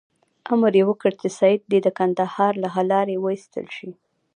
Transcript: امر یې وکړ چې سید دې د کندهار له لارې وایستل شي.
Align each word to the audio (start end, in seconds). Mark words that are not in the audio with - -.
امر 0.53 0.73
یې 0.79 0.83
وکړ 0.89 1.11
چې 1.21 1.27
سید 1.39 1.61
دې 1.71 1.79
د 1.83 1.87
کندهار 1.97 2.53
له 2.63 2.69
لارې 2.91 3.15
وایستل 3.23 3.65
شي. 3.77 3.91